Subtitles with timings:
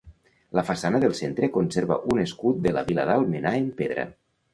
[0.59, 4.07] La façana del centre conserva un escut de la vila d'Almenar en pedra.